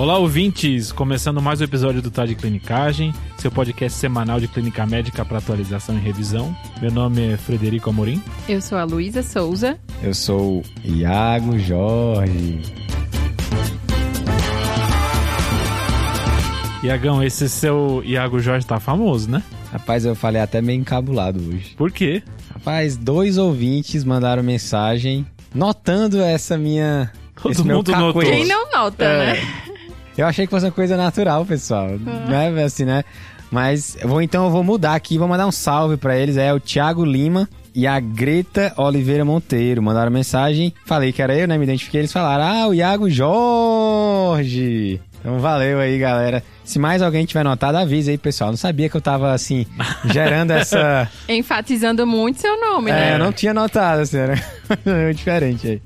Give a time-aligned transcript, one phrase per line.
[0.00, 0.90] Olá, ouvintes!
[0.92, 5.36] Começando mais um episódio do Tá de Clinicagem, seu podcast semanal de clínica médica para
[5.36, 6.56] atualização e revisão.
[6.80, 8.22] Meu nome é Frederico Amorim.
[8.48, 9.78] Eu sou a Luísa Souza.
[10.02, 12.62] Eu sou Iago Jorge.
[16.82, 19.42] Iagão, esse seu Iago Jorge tá famoso, né?
[19.70, 21.74] Rapaz, eu falei até meio encabulado hoje.
[21.76, 22.22] Por quê?
[22.54, 27.12] Rapaz, dois ouvintes mandaram mensagem notando essa minha.
[27.42, 28.06] Todo esse meu mundo notou.
[28.14, 28.30] cacuete.
[28.30, 29.32] Quem não nota, É.
[29.34, 29.69] né?
[30.20, 31.88] Eu achei que fosse uma coisa natural, pessoal.
[31.98, 33.02] Não é assim, né?
[33.50, 36.36] Mas eu vou então eu vou mudar aqui, vou mandar um salve pra eles.
[36.36, 39.82] É o Thiago Lima e a Greta Oliveira Monteiro.
[39.82, 40.72] Mandaram mensagem.
[40.86, 41.58] Falei que era eu, né?
[41.58, 42.00] Me identifiquei.
[42.02, 45.00] Eles falaram: Ah, o Iago Jorge.
[45.20, 46.42] Então valeu aí, galera.
[46.64, 48.50] Se mais alguém tiver notado, avisa aí, pessoal.
[48.50, 49.66] Não sabia que eu tava assim,
[50.06, 51.08] gerando essa.
[51.28, 53.14] Enfatizando muito seu nome, É, né?
[53.14, 54.34] eu não tinha notado, assim, era
[54.86, 55.82] meio diferente aí.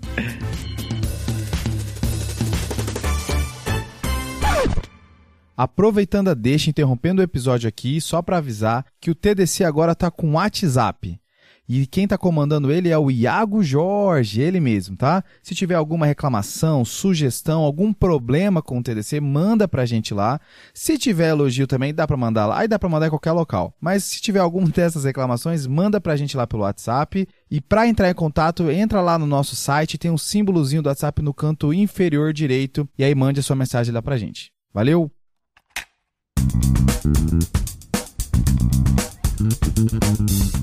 [5.57, 10.11] Aproveitando a deixa, interrompendo o episódio aqui, só para avisar que o TDC agora tá
[10.11, 11.19] com WhatsApp.
[11.67, 15.25] E quem tá comandando ele é o Iago Jorge, ele mesmo, tá?
[15.43, 20.39] Se tiver alguma reclamação, sugestão, algum problema com o TDC, manda pra gente lá.
[20.75, 22.59] Se tiver elogio também, dá pra mandar lá.
[22.59, 23.75] Aí dá pra mandar em qualquer local.
[23.81, 27.27] Mas se tiver alguma dessas reclamações, manda pra gente lá pelo WhatsApp.
[27.51, 31.23] E para entrar em contato, entra lá no nosso site, tem um símbolozinho do WhatsApp
[31.23, 32.87] no canto inferior direito.
[32.99, 34.53] E aí mande a sua mensagem lá pra gente.
[34.73, 35.11] Valeu!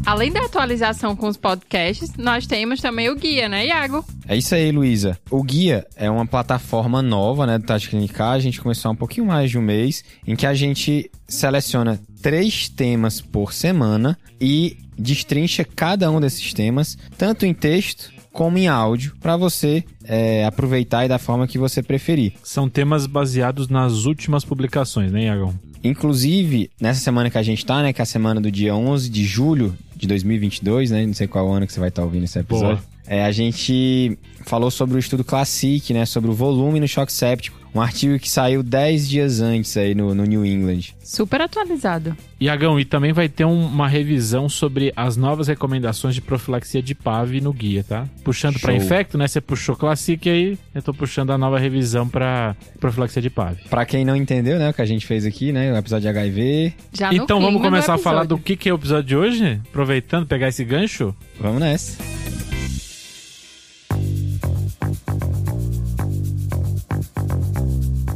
[0.06, 4.04] Além da atualização com os podcasts, nós temos também o guia, né, Iago?
[4.28, 5.18] É isso aí, Luísa.
[5.30, 8.32] O Guia é uma plataforma nova, né, do Tati Clinicar.
[8.32, 12.00] A gente começou há um pouquinho mais de um mês, em que a gente seleciona
[12.22, 18.68] três temas por semana e destrincha cada um desses temas, tanto em texto como em
[18.68, 22.34] áudio, para você é, aproveitar e da forma que você preferir.
[22.44, 25.54] São temas baseados nas últimas publicações, né, Iagão?
[25.84, 29.10] Inclusive, nessa semana que a gente tá, né, que é a semana do dia 11
[29.10, 32.38] de julho de 2022, né, não sei qual ano que você vai estar ouvindo esse
[32.40, 32.78] episódio.
[32.78, 32.92] Boa.
[33.14, 37.60] É, a gente falou sobre o estudo Classic, né, sobre o volume no choque séptico,
[37.76, 40.94] um artigo que saiu 10 dias antes aí no, no New England.
[41.04, 42.16] Super atualizado.
[42.40, 46.96] Iagão, e também vai ter um- uma revisão sobre as novas recomendações de profilaxia de
[46.96, 48.08] PAV no guia, tá?
[48.24, 48.82] Puxando pra Show.
[48.82, 49.28] infecto, né?
[49.28, 53.58] Você puxou Classic aí, eu tô puxando a nova revisão pra profilaxia de PAV.
[53.70, 56.08] Pra quem não entendeu, né, o que a gente fez aqui, né, o episódio de
[56.18, 59.18] HIV, Já no então vamos começar a falar do que, que é o episódio de
[59.18, 59.60] hoje?
[59.70, 61.14] Aproveitando, pegar esse gancho.
[61.38, 61.98] vamos nessa.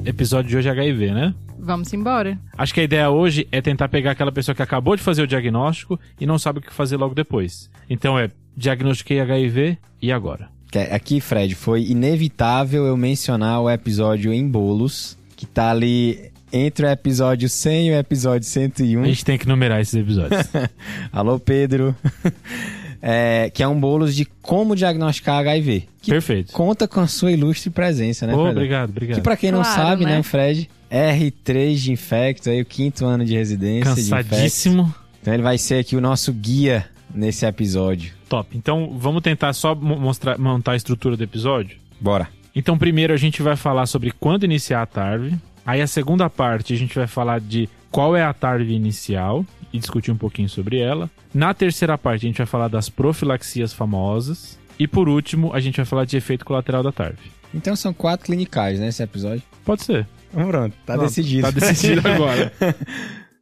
[0.05, 1.33] Episódio de hoje é HIV, né?
[1.57, 2.37] Vamos embora.
[2.57, 5.27] Acho que a ideia hoje é tentar pegar aquela pessoa que acabou de fazer o
[5.27, 7.69] diagnóstico e não sabe o que fazer logo depois.
[7.89, 10.49] Então é, diagnostiquei HIV e agora?
[10.73, 16.85] É- Aqui, Fred, foi inevitável eu mencionar o episódio em bolos, que tá ali entre
[16.85, 19.01] o episódio 100 e o episódio 101.
[19.01, 20.41] A gente tem que numerar esses episódios.
[21.11, 21.95] Alô, Pedro.
[23.07, 25.83] É, que é um bolos de como diagnosticar HIV.
[26.01, 26.51] Que Perfeito.
[26.51, 28.51] conta com a sua ilustre presença, né, Ô, Fred?
[28.57, 29.17] obrigado, obrigado.
[29.17, 30.13] Que pra quem não Claro, sabe, né?
[30.13, 30.19] né?
[30.19, 34.09] o Fred, R3 de infecto, aí o quinto ano de residência de.
[34.09, 34.93] Cansadíssimo.
[35.21, 38.11] Então ele vai ser aqui o nosso guia nesse episódio.
[38.27, 38.57] Top.
[38.57, 41.77] Então vamos tentar só mo- mostrar, montar a estrutura do episódio?
[42.01, 42.27] Bora.
[42.55, 45.33] Então, primeiro a gente vai falar sobre quando iniciar a TARV.
[45.65, 49.79] Aí, a segunda parte, a gente vai falar de qual é a TARV inicial e
[49.79, 51.09] discutir um pouquinho sobre ela.
[51.33, 54.57] Na terceira parte, a gente vai falar das profilaxias famosas.
[54.77, 57.17] E por último, a gente vai falar de efeito colateral da TARV.
[57.53, 59.41] Então são quatro clinicais, né, esse episódio.
[59.63, 60.05] Pode ser.
[60.31, 61.43] Pronto, tá Pronto, decidido.
[61.43, 62.51] Tá decidido agora.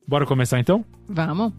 [0.08, 0.86] Bora começar então?
[1.10, 1.52] Vamos.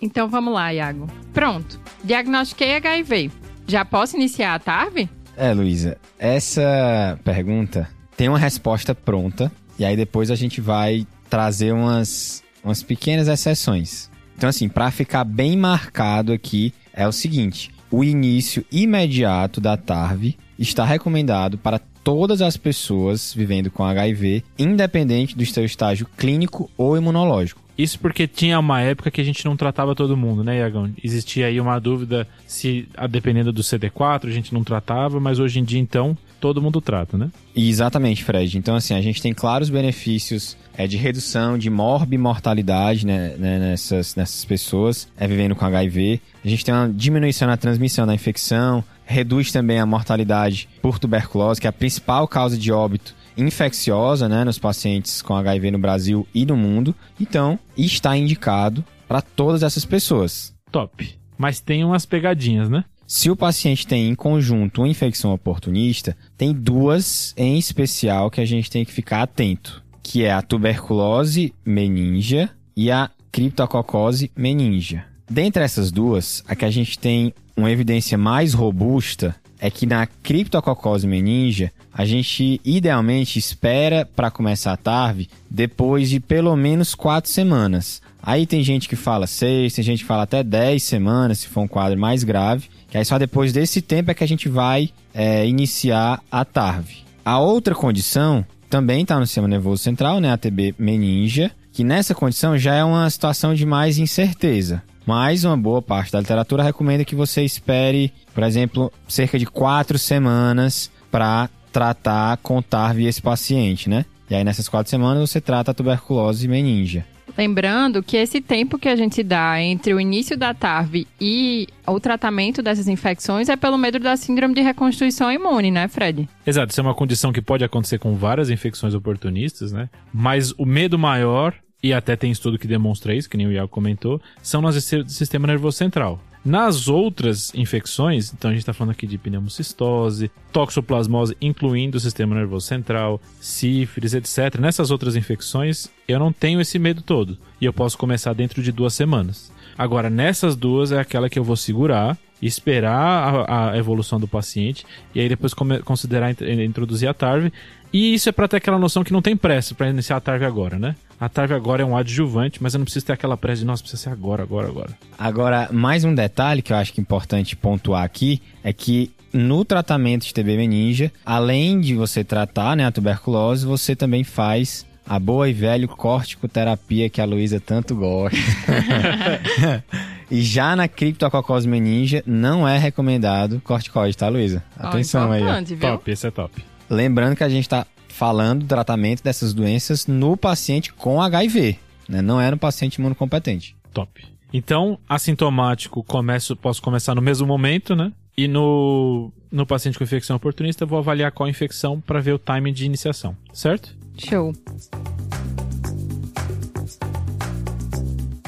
[0.00, 1.06] Então vamos lá, Iago.
[1.32, 1.80] Pronto.
[2.02, 3.30] Diagnostiquei HIV.
[3.68, 5.08] Já posso iniciar a TARV?
[5.36, 9.50] É, Luísa, essa pergunta tem uma resposta pronta
[9.82, 14.08] e aí depois a gente vai trazer umas, umas pequenas exceções.
[14.36, 20.36] Então, assim, para ficar bem marcado aqui, é o seguinte: o início imediato da TARV
[20.56, 26.96] está recomendado para todas as pessoas vivendo com HIV, independente do seu estágio clínico ou
[26.96, 27.60] imunológico.
[27.76, 30.92] Isso porque tinha uma época que a gente não tratava todo mundo, né, Iagão?
[31.02, 35.64] Existia aí uma dúvida se, dependendo do CD4, a gente não tratava, mas hoje em
[35.64, 37.30] dia, então, todo mundo trata, né?
[37.54, 38.58] Exatamente, Fred.
[38.58, 44.16] Então, assim, a gente tem claros benefícios é, de redução de morbimortalidade né, né, nessas,
[44.16, 46.20] nessas pessoas é, vivendo com HIV.
[46.44, 51.60] A gente tem uma diminuição na transmissão da infecção, reduz também a mortalidade por tuberculose,
[51.60, 56.26] que é a principal causa de óbito infecciosa né, nos pacientes com HIV no Brasil
[56.34, 56.92] e no mundo.
[57.20, 60.52] Então, está indicado para todas essas pessoas.
[60.72, 61.08] Top.
[61.38, 62.84] Mas tem umas pegadinhas, né?
[63.14, 68.44] Se o paciente tem em conjunto uma infecção oportunista, tem duas em especial que a
[68.46, 75.04] gente tem que ficar atento, que é a tuberculose meningia e a criptococose meningia.
[75.30, 80.06] Dentre essas duas, a que a gente tem uma evidência mais robusta é que na
[80.06, 87.30] criptococose meningia, a gente idealmente espera para começar a TARV depois de pelo menos quatro
[87.30, 88.00] semanas.
[88.22, 91.60] Aí tem gente que fala seis, tem gente que fala até dez semanas, se for
[91.60, 92.70] um quadro mais grave.
[92.92, 96.94] Que aí só depois desse tempo é que a gente vai é, iniciar a TARV.
[97.24, 100.30] A outra condição também está no sistema nervoso central, né?
[100.30, 104.82] A TB meningia, que nessa condição já é uma situação de mais incerteza.
[105.06, 109.98] Mas uma boa parte da literatura recomenda que você espere, por exemplo, cerca de quatro
[109.98, 114.04] semanas para tratar com TARV esse paciente, né?
[114.28, 117.06] E aí nessas quatro semanas você trata a tuberculose meningia.
[117.36, 121.98] Lembrando que esse tempo que a gente dá entre o início da TARV e o
[121.98, 126.28] tratamento dessas infecções é pelo medo da síndrome de reconstituição imune, né, Fred?
[126.46, 129.88] Exato, isso é uma condição que pode acontecer com várias infecções oportunistas, né?
[130.12, 133.68] Mas o medo maior, e até tem estudo que demonstra isso, que nem o Iago
[133.68, 136.20] comentou, são nas do sistema nervoso central.
[136.44, 142.34] Nas outras infecções, então a gente está falando aqui de pneumocistose, toxoplasmose, incluindo o sistema
[142.34, 144.58] nervoso central, sífilis, etc.
[144.58, 147.38] Nessas outras infecções, eu não tenho esse medo todo.
[147.60, 149.52] E eu posso começar dentro de duas semanas.
[149.78, 154.84] Agora, nessas duas é aquela que eu vou segurar, esperar a, a evolução do paciente
[155.14, 157.52] e aí depois considerar introduzir a TARV.
[157.92, 160.44] E isso é para ter aquela noção que não tem pressa para iniciar a TARV
[160.44, 160.96] agora, né?
[161.20, 163.82] A TARV agora é um adjuvante, mas eu não preciso ter aquela pressa de, nossa,
[163.82, 164.90] precisa ser agora, agora, agora.
[165.16, 169.64] Agora, mais um detalhe que eu acho que é importante pontuar aqui é que no
[169.64, 175.18] tratamento de TB meningia, além de você tratar né, a tuberculose, você também faz a
[175.18, 178.36] boa e velho corticoterapia que a Luísa tanto gosta.
[180.32, 184.64] e já na criptococose meningia, não é recomendado corticoide, tá, Luísa?
[184.78, 185.42] Atenção oh, aí.
[185.42, 185.62] Ó.
[185.62, 185.78] Viu?
[185.78, 186.64] Top, esse é top.
[186.88, 192.22] Lembrando que a gente está falando do tratamento dessas doenças no paciente com HIV, né?
[192.22, 193.76] não é no paciente imunocompetente.
[193.92, 194.26] Top.
[194.54, 198.10] Então, assintomático, começo, posso começar no mesmo momento, né?
[198.34, 202.72] E no, no paciente com infecção oportunista, vou avaliar qual infecção para ver o timing
[202.72, 203.94] de iniciação, certo?
[204.16, 204.54] Show.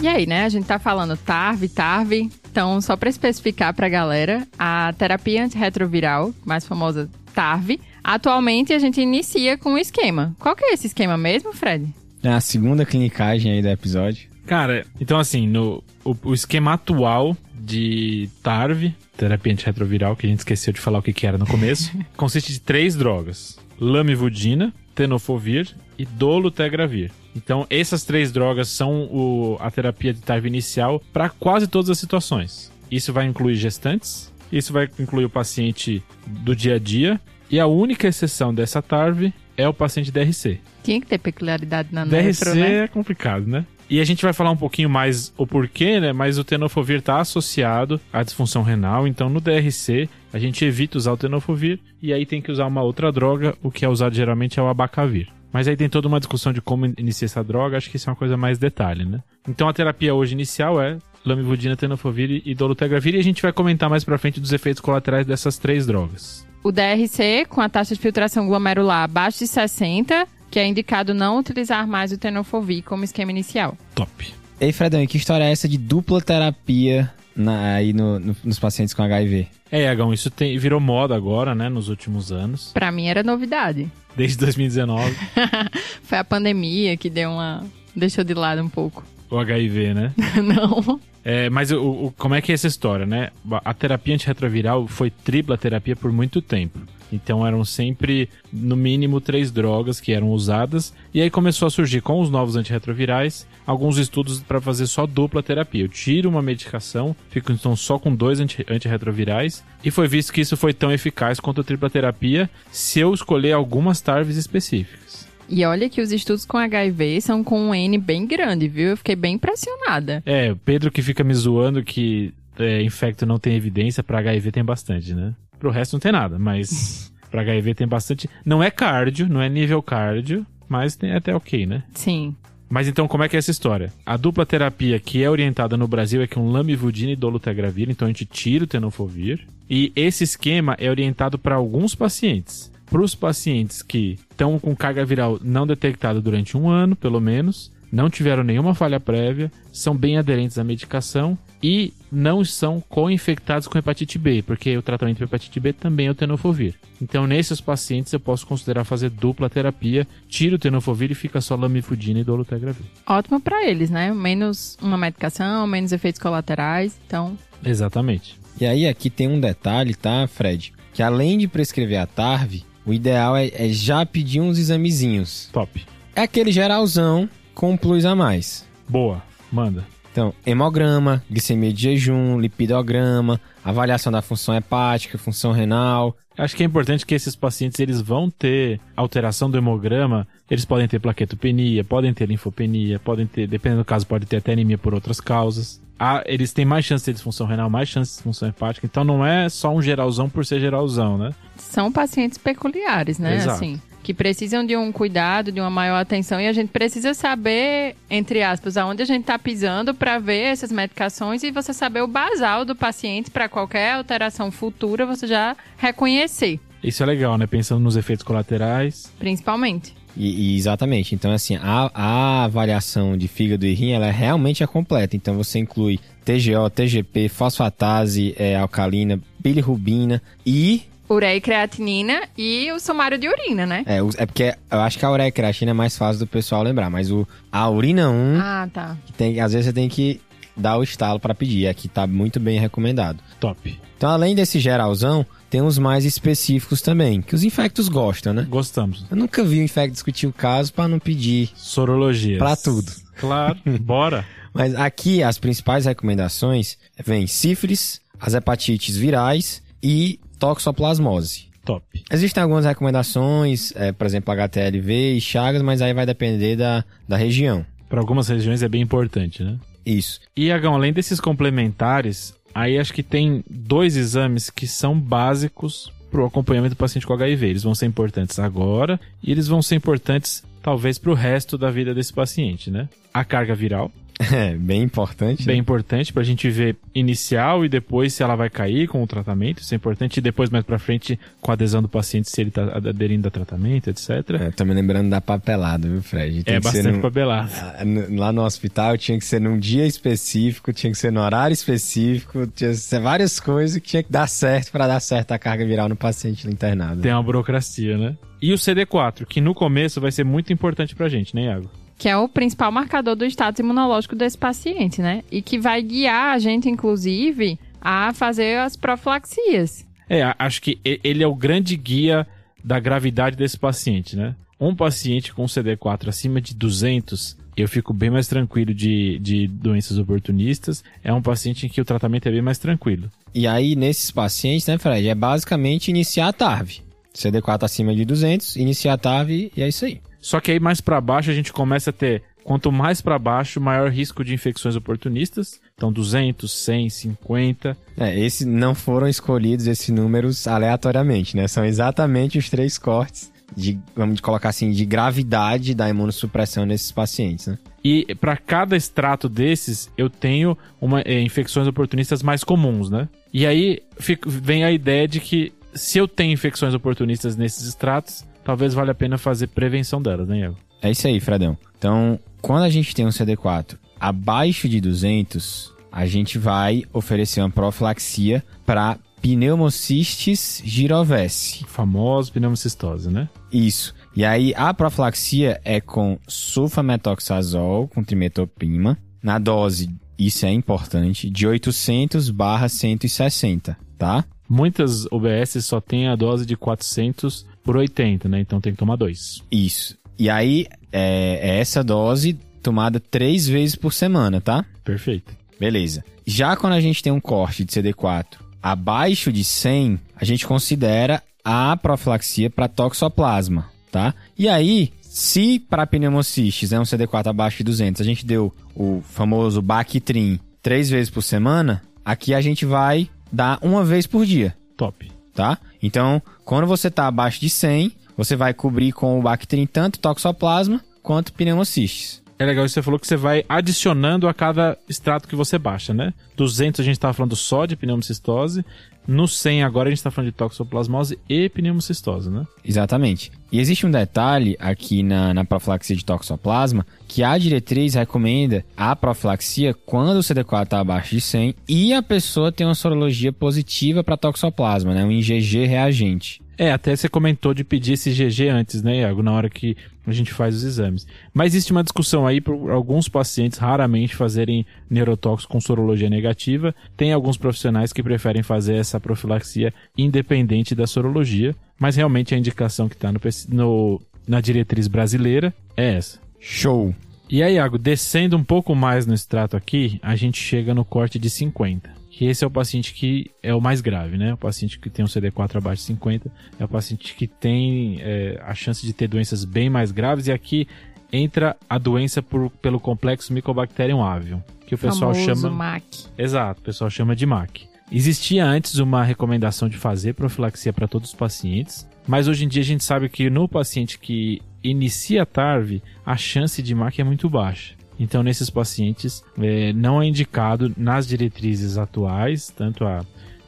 [0.04, 0.44] E aí, né?
[0.44, 2.30] A gente tá falando TARV, TARV.
[2.50, 9.00] Então, só para especificar pra galera, a terapia antirretroviral, mais famosa TARV, Atualmente a gente
[9.00, 10.36] inicia com o esquema.
[10.38, 11.86] Qual que é esse esquema mesmo, Fred?
[12.22, 14.28] É a segunda clinicagem aí do episódio.
[14.44, 20.40] Cara, então assim, no, o, o esquema atual de TARV, terapia antirretroviral, que a gente
[20.40, 25.74] esqueceu de falar o que, que era no começo, consiste de três drogas: lamivudina, tenofovir
[25.98, 27.10] e dolutegravir.
[27.34, 31.98] Então, essas três drogas são o, a terapia de TARV inicial para quase todas as
[31.98, 32.72] situações.
[32.90, 37.20] Isso vai incluir gestantes, isso vai incluir o paciente do dia a dia
[37.50, 40.60] e a única exceção dessa TARV é o paciente DRC.
[40.82, 42.84] Tinha que ter peculiaridade na DRC nefro, né?
[42.84, 43.64] é complicado, né?
[43.88, 46.12] E a gente vai falar um pouquinho mais o porquê, né?
[46.12, 49.06] Mas o tenofovir está associado à disfunção renal.
[49.06, 52.82] Então, no DRC, a gente evita usar o tenofovir e aí tem que usar uma
[52.82, 53.54] outra droga.
[53.62, 55.28] O que é usado geralmente é o abacavir.
[55.52, 57.76] Mas aí tem toda uma discussão de como iniciar essa droga.
[57.76, 59.20] Acho que isso é uma coisa mais detalhe, né?
[59.48, 63.14] Então, a terapia hoje inicial é lamivudina, tenofovir e dolutegravir.
[63.14, 66.72] E a gente vai comentar mais pra frente dos efeitos colaterais dessas três drogas o
[66.72, 71.86] DRC com a taxa de filtração glomerular abaixo de 60, que é indicado não utilizar
[71.86, 73.76] mais o tenofovir como esquema inicial.
[73.94, 74.34] Top.
[74.58, 78.58] Ei, Fredão, e que história é essa de dupla terapia na, aí no, no, nos
[78.58, 79.48] pacientes com HIV?
[79.70, 82.72] É, Agão, isso tem, virou moda agora, né, nos últimos anos.
[82.72, 83.90] Pra mim era novidade.
[84.16, 85.14] Desde 2019.
[86.04, 87.64] Foi a pandemia que deu uma...
[87.94, 89.04] deixou de lado um pouco.
[89.30, 90.12] O HIV, né?
[90.42, 91.00] Não.
[91.24, 93.30] É, mas o, o, como é que é essa história, né?
[93.64, 96.78] A terapia antirretroviral foi tripla terapia por muito tempo.
[97.10, 100.92] Então eram sempre, no mínimo, três drogas que eram usadas.
[101.12, 105.42] E aí começou a surgir com os novos antirretrovirais alguns estudos para fazer só dupla
[105.42, 105.84] terapia.
[105.84, 109.64] Eu tiro uma medicação, fico então só com dois anti antirretrovirais.
[109.82, 113.52] E foi visto que isso foi tão eficaz quanto a tripla terapia se eu escolher
[113.52, 115.24] algumas TARVs específicas.
[115.48, 118.90] E olha que os estudos com HIV são com um N bem grande, viu?
[118.90, 120.22] Eu fiquei bem impressionada.
[120.24, 124.52] É, o Pedro que fica me zoando que é, infecto não tem evidência, para HIV
[124.52, 125.34] tem bastante, né?
[125.58, 128.28] Pro resto não tem nada, mas para HIV tem bastante.
[128.44, 131.82] Não é cardio, não é nível cardio, mas tem até ok, né?
[131.94, 132.34] Sim.
[132.74, 133.92] Mas então, como é que é essa história?
[134.04, 138.10] A dupla terapia que é orientada no Brasil é com lamivudina e dolutegravir, então a
[138.10, 139.46] gente tira o tenofovir.
[139.70, 145.04] E esse esquema é orientado para alguns pacientes para os pacientes que estão com carga
[145.04, 150.18] viral não detectada durante um ano, pelo menos, não tiveram nenhuma falha prévia, são bem
[150.18, 155.58] aderentes à medicação e não são co-infectados com hepatite B, porque o tratamento de hepatite
[155.58, 156.74] B também é o tenofovir.
[157.00, 161.56] Então, nesses pacientes, eu posso considerar fazer dupla terapia, tiro o tenofovir e fica só
[161.56, 162.84] lamifudina e dolutegravir.
[163.06, 164.12] Ótimo para eles, né?
[164.12, 167.36] Menos uma medicação, menos efeitos colaterais, então...
[167.64, 168.38] Exatamente.
[168.60, 170.72] E aí aqui tem um detalhe, tá, Fred?
[170.92, 175.48] Que além de prescrever a TARV, o ideal é, é já pedir uns examezinhos.
[175.52, 175.84] Top.
[176.14, 178.66] É aquele geralzão com um plus a mais.
[178.88, 179.22] Boa.
[179.50, 179.84] Manda.
[180.14, 186.16] Então, hemograma, glicemia de jejum, lipidograma, avaliação da função hepática, função renal.
[186.38, 190.86] Acho que é importante que esses pacientes eles vão ter alteração do hemograma, eles podem
[190.86, 194.94] ter plaquetopenia, podem ter linfopenia, podem ter, dependendo do caso, pode ter até anemia por
[194.94, 195.82] outras causas.
[195.98, 199.02] Ah, eles têm mais chance de ter disfunção renal, mais chance de disfunção hepática, então
[199.02, 201.32] não é só um geralzão por ser geralzão, né?
[201.56, 203.36] São pacientes peculiares, né?
[203.36, 203.56] Exato.
[203.56, 207.96] Assim, que precisam de um cuidado, de uma maior atenção e a gente precisa saber,
[208.10, 212.06] entre aspas, aonde a gente está pisando para ver essas medicações e você saber o
[212.06, 217.46] basal do paciente para qualquer alteração futura você já reconhecer, Isso é legal, né?
[217.46, 219.10] Pensando nos efeitos colaterais.
[219.18, 219.94] principalmente.
[220.14, 221.14] E, e exatamente.
[221.14, 225.16] Então, assim, a, a avaliação de fígado e rim, ela é realmente é completa.
[225.16, 230.82] Então, você inclui TGO, TGP, fosfatase é, alcalina, bilirrubina e...
[231.14, 233.84] Ureia e creatinina e o sumário de urina, né?
[233.86, 236.90] É, é porque eu acho que a ureia creatina é mais fácil do pessoal lembrar,
[236.90, 238.96] mas o, a urina 1, Ah, tá.
[239.06, 240.20] que tem, às vezes você tem que
[240.56, 241.66] dar o estalo para pedir.
[241.66, 243.18] Aqui tá muito bem recomendado.
[243.40, 243.78] Top.
[243.96, 248.46] Então, além desse geralzão, tem uns mais específicos também, que os infectos gostam, né?
[248.48, 249.06] Gostamos.
[249.10, 251.50] Eu nunca vi um infecto discutir o caso para não pedir.
[251.56, 252.38] Sorologia.
[252.38, 252.92] Pra tudo.
[253.18, 253.56] Claro.
[253.80, 254.24] Bora.
[254.52, 261.48] Mas aqui as principais recomendações vêm sífilis, as hepatites virais e toxoplasmose.
[261.64, 261.82] Top.
[262.12, 267.16] Existem algumas recomendações, é, por exemplo, HTLV e Chagas, mas aí vai depender da, da
[267.16, 267.64] região.
[267.88, 269.56] Para algumas regiões é bem importante, né?
[269.86, 270.20] Isso.
[270.36, 276.20] E, Agão, além desses complementares, aí acho que tem dois exames que são básicos para
[276.20, 277.48] o acompanhamento do paciente com HIV.
[277.48, 281.70] Eles vão ser importantes agora e eles vão ser importantes, talvez, para o resto da
[281.70, 282.90] vida desse paciente, né?
[283.12, 283.90] A carga viral,
[284.32, 285.44] É, bem importante.
[285.44, 285.60] bem né?
[285.60, 289.58] importante para a gente ver inicial e depois se ela vai cair com o tratamento.
[289.60, 290.18] Isso é importante.
[290.18, 293.30] E depois, mais para frente, com a adesão do paciente, se ele está aderindo a
[293.30, 294.10] tratamento, etc.
[294.40, 296.44] É, tô me lembrando da papelada, viu, Fred?
[296.44, 297.50] Tem É bastante num- papelado.
[297.60, 301.52] Ah, Lá no hospital tinha que ser num dia específico, tinha que ser no horário
[301.54, 305.38] específico, tinha que ser várias coisas que tinha que dar certo para dar certo a
[305.38, 307.00] carga viral no paciente internado.
[307.02, 308.16] Tem uma burocracia, né?
[308.40, 311.70] E o CD4, que no começo vai ser muito importante pra gente, né, Iago?
[311.98, 315.22] Que é o principal marcador do status imunológico desse paciente, né?
[315.30, 319.86] E que vai guiar a gente, inclusive, a fazer as profilaxias.
[320.08, 322.26] É, a- acho que ele é o grande guia
[322.62, 324.34] da gravidade desse paciente, né?
[324.60, 329.96] Um paciente com CD4 acima de 200, eu fico bem mais tranquilo de, de doenças
[329.98, 330.82] oportunistas.
[331.02, 333.10] É um paciente em que o tratamento é bem mais tranquilo.
[333.34, 336.80] E aí, nesses pacientes, né, Fred, é basicamente iniciar a TARV.
[337.14, 340.00] CD4 acima de 200, iniciar a TARV e é isso aí.
[340.24, 343.60] Só que aí mais pra baixo a gente começa a ter, quanto mais pra baixo,
[343.60, 345.60] maior risco de infecções oportunistas.
[345.74, 347.76] Então 200, 100, 50.
[347.98, 351.46] É, esses não foram escolhidos esses números aleatoriamente, né?
[351.46, 357.46] São exatamente os três cortes de, vamos colocar assim, de gravidade da imunossupressão nesses pacientes,
[357.46, 357.58] né?
[357.84, 363.10] E para cada extrato desses, eu tenho uma, eh, infecções oportunistas mais comuns, né?
[363.30, 368.24] E aí fico- vem a ideia de que se eu tenho infecções oportunistas nesses extratos,
[368.44, 370.56] talvez valha a pena fazer prevenção delas, né, Iago?
[370.82, 371.56] É isso aí, Fredão.
[371.78, 377.50] Então, quando a gente tem um CD4 abaixo de 200, a gente vai oferecer uma
[377.50, 381.64] profilaxia para pneumocistis girovese.
[381.66, 383.30] Famoso pneumocistose, né?
[383.50, 383.94] Isso.
[384.14, 391.46] E aí, a profilaxia é com sulfametoxazol, com trimetopima, na dose, isso é importante, de
[391.46, 394.24] 800 barra 160, tá?
[394.46, 398.40] Muitas UBS só tem a dose de 400 por 80, né?
[398.40, 399.42] Então tem que tomar dois.
[399.50, 399.96] Isso.
[400.18, 404.64] E aí, é, é essa dose tomada três vezes por semana, tá?
[404.84, 405.34] Perfeito.
[405.58, 406.04] Beleza.
[406.26, 408.26] Já quando a gente tem um corte de CD4
[408.62, 414.14] abaixo de 100, a gente considera a profilaxia para toxoplasma, tá?
[414.38, 419.02] E aí, se para pneumocistis é um CD4 abaixo de 200, a gente deu o
[419.02, 424.56] famoso Bactrim três vezes por semana, aqui a gente vai dar uma vez por dia,
[424.76, 425.12] Top.
[425.34, 425.58] tá?
[425.84, 430.82] Então, quando você tá abaixo de 100, você vai cobrir com o Bactrim tanto toxoplasma
[431.02, 432.22] quanto pneumocistis.
[432.38, 435.58] É legal isso que você falou que você vai adicionando a cada extrato que você
[435.58, 436.14] baixa, né?
[436.38, 438.64] 200 a gente tava falando só de pneumocistose,
[439.06, 442.46] No 100 agora a gente está falando de toxoplasmose e pneumocistose, né?
[442.64, 443.30] Exatamente.
[443.52, 448.96] E existe um detalhe aqui na, na profilaxia de toxoplasma que a diretriz recomenda a
[448.96, 454.02] profilaxia quando o CD4 está abaixo de 100 e a pessoa tem uma sorologia positiva
[454.02, 455.04] para toxoplasma, né?
[455.04, 456.43] Um IgG reagente.
[456.56, 460.12] É, até você comentou de pedir esse GG antes, né, Iago, na hora que a
[460.12, 461.06] gente faz os exames.
[461.32, 466.74] Mas existe uma discussão aí por alguns pacientes raramente fazerem neurotóxico com sorologia negativa.
[466.96, 472.88] Tem alguns profissionais que preferem fazer essa profilaxia independente da sorologia, mas realmente a indicação
[472.88, 476.20] que está no, no, na diretriz brasileira é essa.
[476.38, 476.94] Show!
[477.28, 481.18] E aí, Iago, descendo um pouco mais no extrato aqui, a gente chega no corte
[481.18, 484.34] de 50 que esse é o paciente que é o mais grave, né?
[484.34, 486.30] O paciente que tem um CD4 abaixo de 50
[486.60, 490.28] é o paciente que tem é, a chance de ter doenças bem mais graves.
[490.28, 490.68] E aqui
[491.12, 495.50] entra a doença por, pelo complexo Mycobacterium avium, que o pessoal Famoso chama.
[495.50, 495.84] MAC.
[496.16, 497.66] Exato, o pessoal chama de MAC.
[497.90, 502.62] Existia antes uma recomendação de fazer profilaxia para todos os pacientes, mas hoje em dia
[502.62, 507.28] a gente sabe que no paciente que inicia TARV, a chance de MAC é muito
[507.28, 507.73] baixa.
[507.98, 513.04] Então, nesses pacientes, é, não é indicado nas diretrizes atuais, tanto a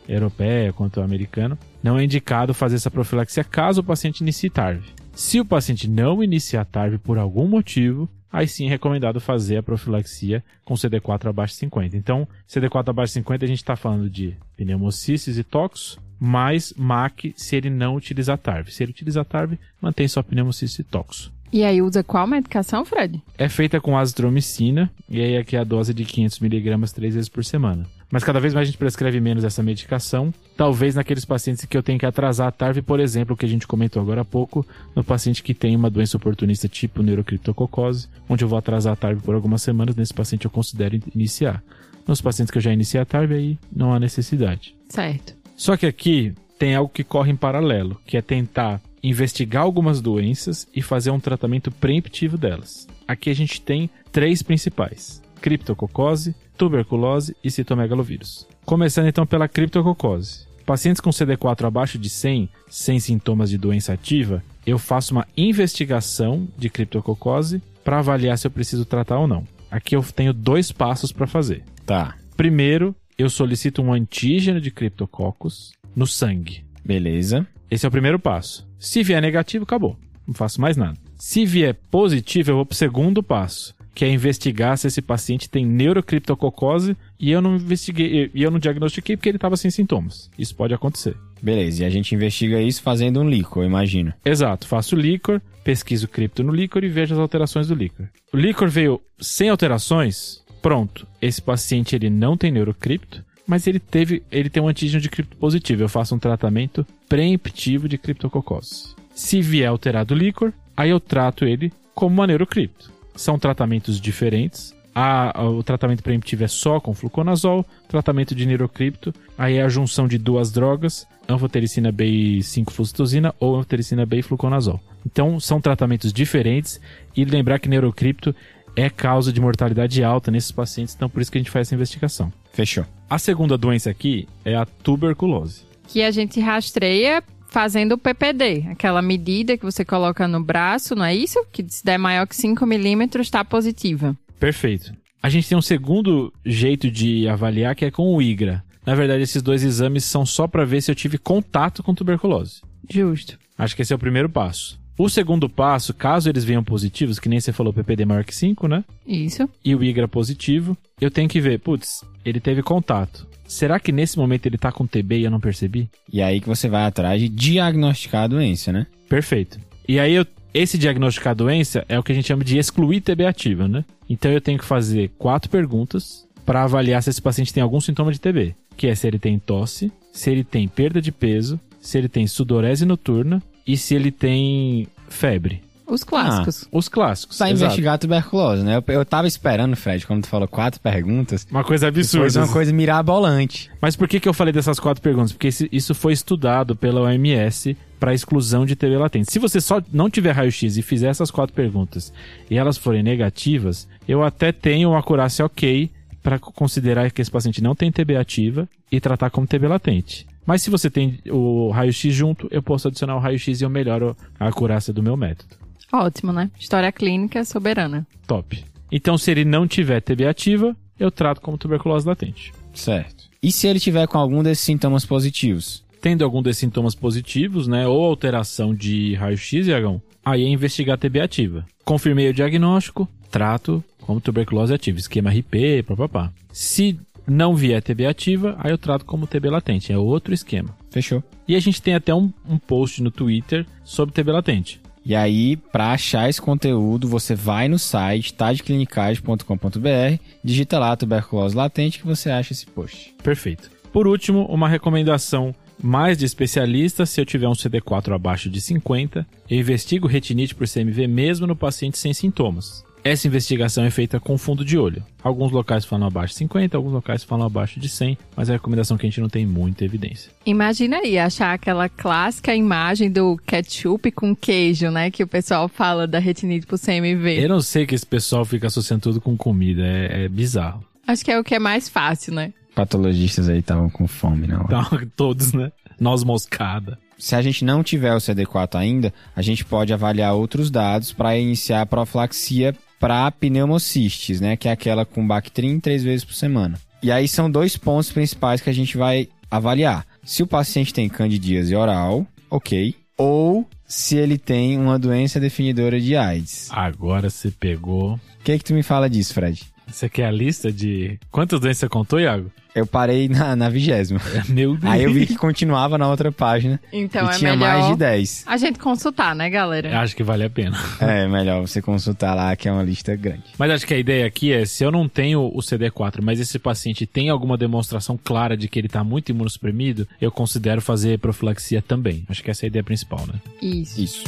[0.09, 4.83] europeia quanto a americana, não é indicado fazer essa profilaxia caso o paciente inicie TARV.
[5.15, 9.63] Se o paciente não iniciar TARV por algum motivo, aí sim é recomendado fazer a
[9.63, 11.97] profilaxia com CD4 abaixo de 50.
[11.97, 17.35] Então, CD4 abaixo de 50 a gente está falando de pneumocystis e toxo, mais MAC
[17.37, 18.71] se ele não utilizar TARV.
[18.71, 21.36] Se ele utilizar TARV, mantém só pneumocystis e toxo.
[21.57, 23.23] E aí usa qual medicação, Fred?
[23.39, 27.43] É feita com azitromicina, e aí aqui é a dose de 500mg três vezes por
[27.47, 27.87] semana.
[28.11, 30.35] Mas cada vez mais a gente prescreve menos essa medicação.
[30.55, 33.67] Talvez naqueles pacientes que eu tenho que atrasar a TARV, por exemplo, que a gente
[33.67, 38.49] comentou agora há pouco, no paciente que tem uma doença oportunista tipo neurocriptococose, onde eu
[38.49, 41.63] vou atrasar a TARV por algumas semanas, nesse paciente eu considero iniciar.
[42.07, 44.75] Nos pacientes que eu já iniciei a TARV, aí não há necessidade.
[44.91, 45.35] Certo.
[45.57, 50.67] Só que aqui tem algo que corre em paralelo, que é tentar investigar algumas doenças
[50.75, 52.89] e fazer um tratamento preemptivo delas.
[53.07, 58.47] Aqui a gente tem três principais: criptococose, tuberculose e citomegalovírus.
[58.65, 60.47] Começando então pela criptococose.
[60.65, 66.49] Pacientes com CD4 abaixo de 100, sem sintomas de doença ativa, eu faço uma investigação
[66.59, 69.45] de criptococose para avaliar se eu preciso tratar ou não.
[69.71, 71.63] Aqui eu tenho dois passos para fazer.
[71.85, 72.17] Tá.
[72.37, 76.63] Primeiro, eu solicito um antígeno de criptococcus no sangue.
[76.85, 77.47] Beleza.
[77.71, 78.69] Esse é o primeiro passo.
[78.79, 79.97] Se vier negativo, acabou.
[80.27, 80.99] Não faço mais nada.
[81.19, 85.65] Se vier positivo, eu vou pro segundo passo, que é investigar se esse paciente tem
[85.65, 90.31] neurocriptococose e eu não investiguei, e eu não diagnostiquei porque ele estava sem sintomas.
[90.39, 91.17] Isso pode acontecer.
[91.43, 94.13] Beleza, e a gente investiga isso fazendo um líquor, eu imagino.
[94.25, 98.09] Exato, faço o líquor, pesquiso cripto no líquor e vejo as alterações do líquor.
[98.33, 101.07] O líquor veio sem alterações, pronto.
[101.21, 105.37] Esse paciente ele não tem neurocripto, mas ele teve, ele tem um antígeno de cripto
[105.37, 105.83] positivo.
[105.83, 108.95] Eu faço um tratamento preemptivo de criptococose.
[109.15, 112.91] Se vier alterado o líquor, aí eu trato ele como uma neurocripto.
[113.15, 114.75] São tratamentos diferentes.
[114.95, 120.09] A, o tratamento preemptivo é só com fluconazol, tratamento de neurocripto, aí é a junção
[120.09, 124.81] de duas drogas, anfotericina B e 5-flucitosina ou anfotericina B e fluconazol.
[125.05, 126.81] Então são tratamentos diferentes
[127.15, 128.35] e lembrar que neurocripto
[128.77, 131.75] é causa de mortalidade alta nesses pacientes, então por isso que a gente faz essa
[131.75, 132.33] investigação.
[132.53, 132.85] Fechou.
[133.09, 135.63] A segunda doença aqui é a tuberculose.
[135.89, 141.05] Que a gente rastreia fazendo o PPD, aquela medida que você coloca no braço, não
[141.05, 141.43] é isso?
[141.51, 144.15] Que se der maior que 5 milímetros, está positiva.
[144.39, 144.93] Perfeito.
[145.23, 148.63] A gente tem um segundo jeito de avaliar que é com o IGRA.
[148.85, 152.61] Na verdade, esses dois exames são só para ver se eu tive contato com tuberculose.
[152.89, 153.39] Justo.
[153.59, 154.79] Acho que esse é o primeiro passo.
[154.99, 158.67] O segundo passo, caso eles venham positivos, que nem você falou, PPD maior que 5,
[158.67, 158.83] né?
[159.07, 159.47] Isso.
[159.63, 163.27] E o IGRA positivo, eu tenho que ver, putz, ele teve contato.
[163.47, 165.89] Será que nesse momento ele tá com TB e eu não percebi?
[166.11, 168.87] E aí que você vai atrás de diagnosticar a doença, né?
[169.07, 169.61] Perfeito.
[169.87, 173.03] E aí eu, esse diagnosticar a doença é o que a gente chama de excluir
[173.03, 173.85] TB ativa, né?
[174.09, 178.13] Então eu tenho que fazer quatro perguntas para avaliar se esse paciente tem algum sintoma
[178.13, 181.99] de TB, que é se ele tem tosse, se ele tem perda de peso, se
[181.99, 185.63] ele tem sudorese noturna e se ele tem febre.
[185.87, 186.69] Os clássicos.
[186.73, 187.39] Os clássicos.
[187.39, 188.77] Pra investigar a tuberculose, né?
[188.77, 191.47] Eu, eu tava esperando, Fred, quando tu falou quatro perguntas.
[191.49, 192.41] Uma coisa absurda.
[192.41, 193.71] Uma coisa mirabolante.
[193.81, 195.33] Mas por que, que eu falei dessas quatro perguntas?
[195.33, 199.33] Porque isso foi estudado pela OMS para exclusão de TB latente.
[199.33, 202.13] Se você só não tiver raio-x e fizer essas quatro perguntas
[202.51, 205.89] e elas forem negativas, eu até tenho uma acurácia ok
[206.21, 210.27] para considerar que esse paciente não tem TB ativa e tratar como TB latente.
[210.47, 214.17] Mas se você tem o raio-x junto, eu posso adicionar o raio-x e eu melhoro
[214.39, 215.57] a acurácia do meu método.
[215.93, 216.51] Ótimo, né?
[216.59, 218.07] História clínica soberana.
[218.27, 218.65] Top.
[218.91, 222.53] Então, se ele não tiver TB ativa, eu trato como tuberculose latente.
[222.73, 223.25] Certo.
[223.43, 225.85] E se ele tiver com algum desses sintomas positivos?
[226.01, 231.21] Tendo algum desses sintomas positivos, né, ou alteração de raio-x, Iagão, aí é investigar TB
[231.21, 231.65] ativa.
[231.85, 236.33] Confirmei o diagnóstico, trato como tuberculose ativa, esquema RP, papapá.
[236.53, 240.77] Se não vier TB ativa, aí eu trato como TB latente, é outro esquema.
[240.91, 241.23] Fechou.
[241.47, 244.81] E a gente tem até um, um post no Twitter sobre TB latente.
[245.05, 252.01] E aí, para achar esse conteúdo, você vai no site tadeclinicagem.com.br, digita lá tuberculose latente
[252.01, 253.15] que você acha esse post.
[253.23, 253.71] Perfeito.
[253.93, 259.27] Por último, uma recomendação mais de especialista, se eu tiver um CD4 abaixo de 50,
[259.49, 262.86] eu investigo retinite por CMV mesmo no paciente sem sintomas.
[263.07, 265.01] Essa investigação é feita com fundo de olho.
[265.23, 268.57] Alguns locais falam abaixo de 50, alguns locais falam abaixo de 100, mas é a
[268.57, 270.33] recomendação que a gente não tem muita evidência.
[270.45, 275.09] Imagina aí, achar aquela clássica imagem do ketchup com queijo, né?
[275.09, 277.45] Que o pessoal fala da retinite por CMV.
[277.45, 280.85] Eu não sei que esse pessoal fica associando tudo com comida, é, é bizarro.
[281.07, 282.53] Acho que é o que é mais fácil, né?
[282.75, 284.65] Patologistas aí estavam com fome, não?
[284.65, 285.71] Então, todos, né?
[286.01, 286.99] Noz moscada.
[287.17, 291.39] Se a gente não tiver o CD4 ainda, a gente pode avaliar outros dados para
[291.39, 294.57] iniciar a profilaxia para pneumocistes, né?
[294.57, 296.79] Que é aquela com Bactrim três vezes por semana.
[297.03, 300.07] E aí são dois pontos principais que a gente vai avaliar.
[300.25, 302.95] Se o paciente tem candidíase oral, ok.
[303.17, 306.69] Ou se ele tem uma doença definidora de AIDS.
[306.71, 308.15] Agora você pegou.
[308.15, 309.63] O que que tu me fala disso, Fred?
[309.87, 311.19] Você quer a lista de.
[311.31, 312.51] Quantas doenças você contou, Iago?
[312.75, 314.21] Eu parei na, na vigésima.
[314.51, 314.93] Meu Deus.
[314.93, 317.97] Aí eu vi que continuava na outra página Então e é tinha melhor mais de
[317.97, 318.45] 10.
[318.47, 319.99] a gente consultar, né, galera?
[320.01, 320.77] Acho que vale a pena.
[321.01, 323.45] É, melhor você consultar lá, que é uma lista grande.
[323.57, 326.59] Mas acho que a ideia aqui é, se eu não tenho o CD4, mas esse
[326.59, 331.81] paciente tem alguma demonstração clara de que ele está muito imunossuprimido, eu considero fazer profilaxia
[331.81, 332.25] também.
[332.29, 333.41] Acho que essa é a ideia principal, né?
[333.63, 333.99] Isso.
[334.03, 334.25] Isso.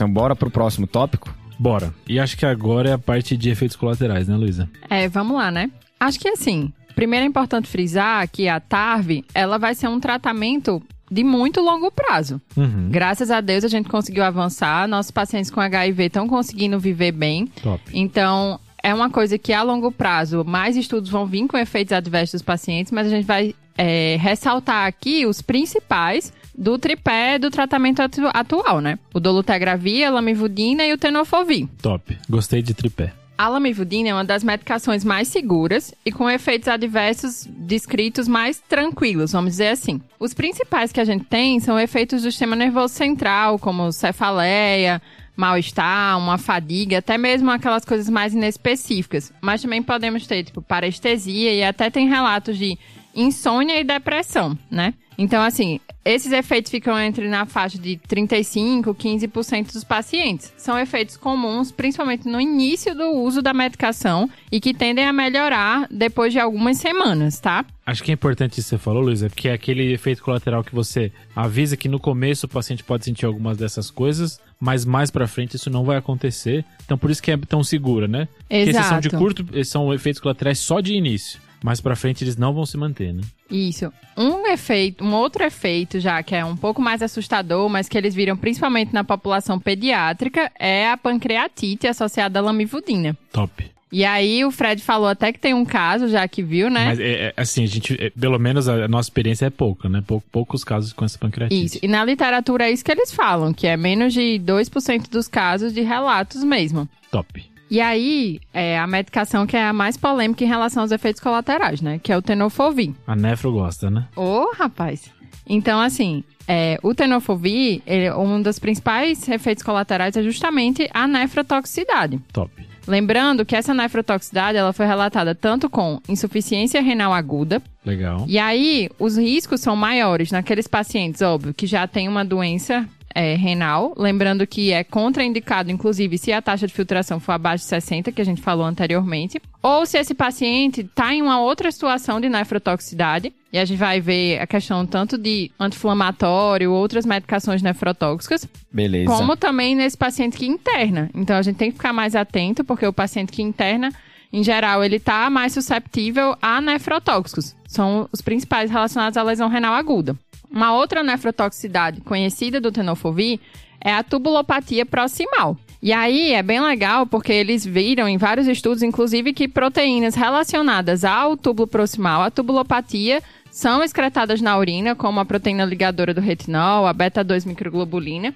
[0.00, 1.28] Então bora pro próximo tópico?
[1.58, 1.92] Bora.
[2.08, 4.66] E acho que agora é a parte de efeitos colaterais, né, Luísa?
[4.88, 5.70] É, vamos lá, né?
[6.00, 10.82] Acho que assim, primeiro é importante frisar que a TARV, ela vai ser um tratamento
[11.10, 12.40] de muito longo prazo.
[12.56, 12.88] Uhum.
[12.90, 17.46] Graças a Deus a gente conseguiu avançar, nossos pacientes com HIV estão conseguindo viver bem.
[17.62, 17.82] Top.
[17.92, 22.40] Então, é uma coisa que a longo prazo, mais estudos vão vir com efeitos adversos
[22.40, 28.00] dos pacientes, mas a gente vai é, ressaltar aqui os principais do tripé do tratamento
[28.00, 28.98] atu- atual, né?
[29.14, 31.66] O dolutegravir, a lamivudina e o tenofovir.
[31.80, 32.16] Top.
[32.28, 33.12] Gostei de tripé.
[33.38, 39.32] A lamivudina é uma das medicações mais seguras e com efeitos adversos descritos mais tranquilos,
[39.32, 39.98] vamos dizer assim.
[40.18, 45.00] Os principais que a gente tem são efeitos do sistema nervoso central, como cefaleia,
[45.34, 49.32] mal-estar, uma fadiga, até mesmo aquelas coisas mais inespecíficas.
[49.40, 52.78] Mas também podemos ter, tipo, parestesia e até tem relatos de
[53.14, 54.94] insônia e depressão, né?
[55.18, 60.50] Então, assim, esses efeitos ficam entre na faixa de 35, 15% dos pacientes.
[60.56, 65.86] São efeitos comuns, principalmente no início do uso da medicação e que tendem a melhorar
[65.90, 67.66] depois de algumas semanas, tá?
[67.84, 70.74] Acho que é importante isso que você falou, Luísa, porque é aquele efeito colateral que
[70.74, 75.26] você avisa que no começo o paciente pode sentir algumas dessas coisas, mas mais pra
[75.26, 76.64] frente isso não vai acontecer.
[76.82, 78.26] Então por isso que é tão segura, né?
[78.48, 79.22] Porque esses são de Exato.
[79.22, 81.38] curto, esses são efeitos colaterais só de início.
[81.62, 83.22] Mais pra frente eles não vão se manter, né?
[83.50, 83.92] Isso.
[84.16, 88.14] Um efeito, um outro efeito já que é um pouco mais assustador, mas que eles
[88.14, 93.16] viram principalmente na população pediátrica, é a pancreatite associada à lamivudina.
[93.32, 93.70] Top.
[93.92, 96.86] E aí o Fred falou até que tem um caso já que viu, né?
[96.86, 100.02] Mas é, é, assim, a gente, é, pelo menos a nossa experiência é pouca, né?
[100.06, 101.64] Pou, poucos casos com essa pancreatite.
[101.64, 101.78] Isso.
[101.82, 105.72] E na literatura é isso que eles falam, que é menos de 2% dos casos
[105.72, 106.88] de relatos mesmo.
[107.10, 107.49] Top.
[107.70, 111.80] E aí, é a medicação que é a mais polêmica em relação aos efeitos colaterais,
[111.80, 112.00] né?
[112.02, 112.92] Que é o tenofovir.
[113.06, 114.08] A nefro gosta, né?
[114.16, 115.10] Ô, rapaz.
[115.48, 122.20] Então, assim, é, o tenofovir, ele, um dos principais efeitos colaterais é justamente a nefrotoxicidade.
[122.32, 122.50] Top.
[122.86, 128.24] Lembrando que essa nefrotoxicidade, ela foi relatada tanto com insuficiência renal aguda, Legal.
[128.26, 133.34] e aí os riscos são maiores naqueles pacientes, óbvio, que já têm uma doença é,
[133.34, 133.94] renal.
[133.96, 138.20] Lembrando que é contraindicado, inclusive, se a taxa de filtração for abaixo de 60, que
[138.20, 139.40] a gente falou anteriormente.
[139.62, 143.32] Ou se esse paciente está em uma outra situação de nefrotoxicidade.
[143.52, 149.06] E a gente vai ver a questão tanto de anti-inflamatório, outras medicações nefrotóxicas, Beleza.
[149.12, 151.10] como também nesse paciente que interna.
[151.12, 153.92] Então a gente tem que ficar mais atento, porque o paciente que interna,
[154.32, 157.56] em geral, ele tá mais susceptível a nefrotóxicos.
[157.66, 160.16] São os principais relacionados à lesão renal aguda.
[160.50, 163.38] Uma outra nefrotoxicidade conhecida do tenofovir
[163.80, 165.56] é a tubulopatia proximal.
[165.82, 171.04] E aí é bem legal porque eles viram em vários estudos, inclusive, que proteínas relacionadas
[171.04, 176.86] ao túbulo proximal, a tubulopatia, são excretadas na urina, como a proteína ligadora do retinol,
[176.86, 178.34] a beta-2 microglobulina.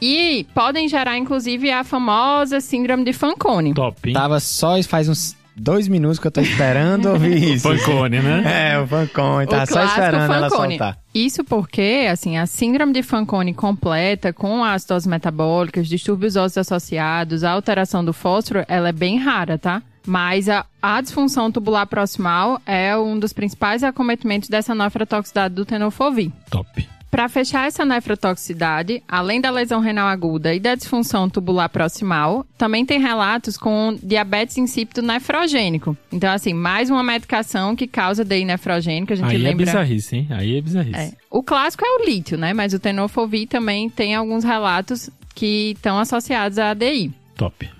[0.00, 3.74] E podem gerar, inclusive, a famosa síndrome de Fanconi.
[3.74, 4.14] Top, hein?
[4.14, 7.68] Tava só faz uns dois minutos que eu tô esperando ouvir isso.
[7.68, 8.72] Fancone, né?
[8.72, 10.68] É, o Fancone, tá O só clássico esperando ela Fanconi.
[10.78, 10.98] soltar.
[11.14, 17.50] Isso porque, assim, a síndrome de Fanconi completa, com acidose metabólicas, distúrbios ósseos associados, a
[17.52, 19.82] alteração do fósforo, ela é bem rara, tá?
[20.06, 26.30] Mas a, a disfunção tubular proximal é um dos principais acometimentos dessa nefrotoxicidade do tenofovir.
[26.50, 26.86] Top.
[27.14, 32.84] Para fechar essa nefrotoxicidade, além da lesão renal aguda e da disfunção tubular proximal, também
[32.84, 35.96] tem relatos com diabetes insípido nefrogênico.
[36.10, 39.12] Então, assim, mais uma medicação que causa DI nefrogênico.
[39.12, 39.64] A gente Aí é lembra.
[39.64, 40.26] bizarrice, hein?
[40.30, 40.98] Aí é bizarrice.
[40.98, 41.12] É.
[41.30, 42.52] O clássico é o lítio, né?
[42.52, 47.12] Mas o tenofovir também tem alguns relatos que estão associados à ADI.
[47.36, 47.70] Top.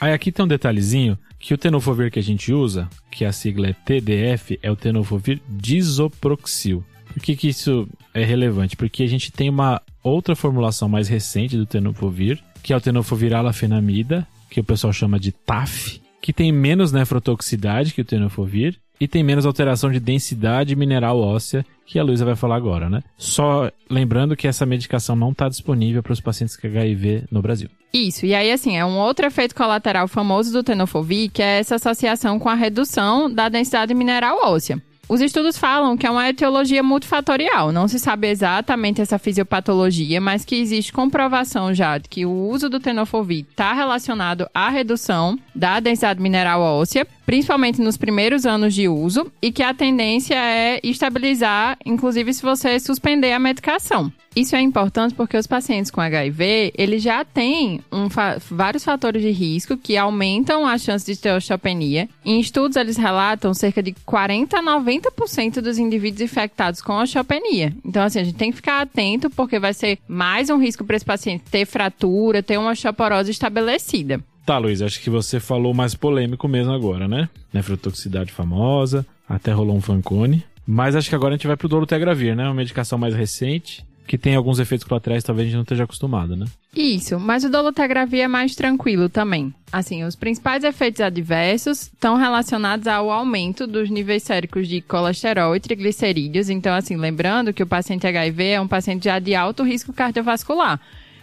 [0.00, 3.66] Aí aqui tem um detalhezinho que o tenofovir que a gente usa, que a sigla
[3.66, 6.84] é TDF, é o tenofovir disoproxil.
[7.14, 8.76] Por que, que isso é relevante?
[8.76, 13.32] Porque a gente tem uma outra formulação mais recente do tenofovir, que é o tenofovir
[13.32, 19.06] alafenamida, que o pessoal chama de TAF, que tem menos nefrotoxicidade que o tenofovir e
[19.06, 23.02] tem menos alteração de densidade mineral óssea, que a Luísa vai falar agora, né?
[23.16, 27.68] Só lembrando que essa medicação não está disponível para os pacientes com HIV no Brasil.
[27.92, 31.76] Isso, e aí assim, é um outro efeito colateral famoso do tenofovir, que é essa
[31.76, 34.82] associação com a redução da densidade mineral óssea.
[35.06, 40.44] Os estudos falam que é uma etiologia multifatorial, não se sabe exatamente essa fisiopatologia, mas
[40.46, 45.78] que existe comprovação já de que o uso do tenofovir está relacionado à redução da
[45.78, 51.78] densidade mineral óssea, principalmente nos primeiros anos de uso, e que a tendência é estabilizar,
[51.84, 54.12] inclusive se você suspender a medicação.
[54.36, 59.22] Isso é importante porque os pacientes com HIV, eles já têm um fa- vários fatores
[59.22, 62.08] de risco que aumentam a chance de ter osteopenia.
[62.24, 67.72] Em estudos, eles relatam cerca de 40 a 90% dos indivíduos infectados com osteopenia.
[67.84, 70.96] Então, assim, a gente tem que ficar atento porque vai ser mais um risco para
[70.96, 74.20] esse paciente ter fratura, ter uma osteoporose estabelecida.
[74.44, 77.30] Tá, Luiz, acho que você falou mais polêmico mesmo agora, né?
[77.52, 80.44] Nefrotoxicidade famosa, até rolou um Fancone.
[80.66, 82.44] Mas acho que agora a gente vai pro dolutegravir, né?
[82.44, 86.36] Uma medicação mais recente, que tem alguns efeitos colaterais talvez a gente não esteja acostumado,
[86.36, 86.44] né?
[86.74, 89.54] Isso, mas o dolutegravir é mais tranquilo também.
[89.72, 95.60] Assim, os principais efeitos adversos estão relacionados ao aumento dos níveis séricos de colesterol e
[95.60, 96.50] triglicerídeos.
[96.50, 100.80] Então, assim, lembrando que o paciente HIV é um paciente já de alto risco cardiovascular,